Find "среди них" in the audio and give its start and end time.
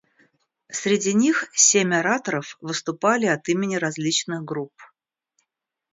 0.71-1.47